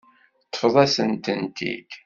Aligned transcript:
Teṭṭfeḍ-asent-t-id. 0.41 1.91